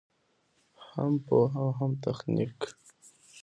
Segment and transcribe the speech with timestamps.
[0.91, 2.57] هم پوهه او هم تخنیک.